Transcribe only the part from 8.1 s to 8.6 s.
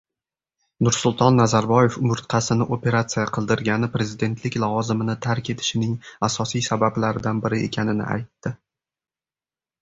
aytdi